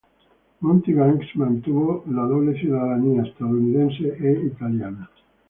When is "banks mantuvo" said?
0.93-2.03